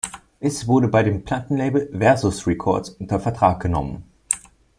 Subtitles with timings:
[0.39, 4.01] Es wurde bei dem Plattenlabel Versus Records unter Vertrag genommen.